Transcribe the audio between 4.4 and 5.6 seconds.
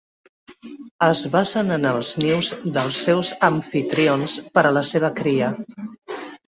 per a la seva cria.